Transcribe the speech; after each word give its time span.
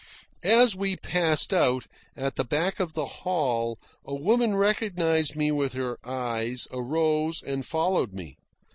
As 0.41 0.75
we 0.75 0.95
passed 0.95 1.53
out, 1.53 1.85
at 2.17 2.35
the 2.35 2.43
back 2.43 2.79
of 2.79 2.93
the 2.93 3.05
hall 3.05 3.77
a 4.03 4.15
woman 4.15 4.55
recognised 4.55 5.35
me 5.35 5.51
with 5.51 5.73
her 5.73 5.99
eyes, 6.03 6.67
arose, 6.73 7.43
and 7.43 7.63
followed 7.63 8.11
me. 8.11 8.35